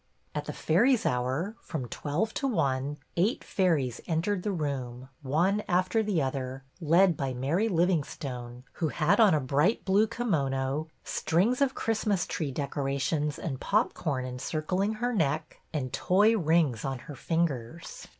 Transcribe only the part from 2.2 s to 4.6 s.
to one, eight fairies entered the